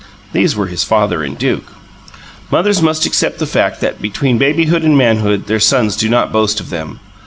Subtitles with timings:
[0.33, 1.73] These were his father and Duke.
[2.49, 6.59] Mothers must accept the fact that between babyhood and manhood their sons do not boast
[6.59, 6.99] of them.